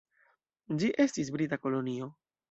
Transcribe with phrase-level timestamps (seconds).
[0.83, 2.09] Ĝi estis brita kolonio.